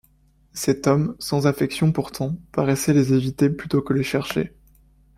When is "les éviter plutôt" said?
2.91-3.83